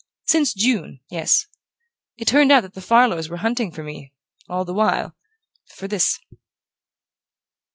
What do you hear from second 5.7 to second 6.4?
for this."